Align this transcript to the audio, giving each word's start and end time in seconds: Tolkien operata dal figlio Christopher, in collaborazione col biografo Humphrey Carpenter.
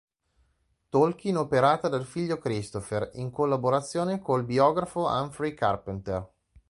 Tolkien 0.89 1.35
operata 1.37 1.87
dal 1.87 2.05
figlio 2.05 2.39
Christopher, 2.39 3.11
in 3.17 3.29
collaborazione 3.29 4.19
col 4.19 4.43
biografo 4.45 5.01
Humphrey 5.05 5.53
Carpenter. 5.53 6.27